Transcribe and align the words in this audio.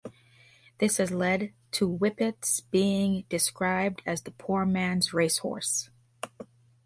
This 0.79 0.97
has 0.97 1.11
led 1.11 1.53
to 1.73 1.87
Whippets 1.87 2.59
being 2.61 3.23
described 3.29 4.01
as 4.03 4.23
the 4.23 4.31
poor 4.31 4.65
man's 4.65 5.13
racehorse. 5.13 5.91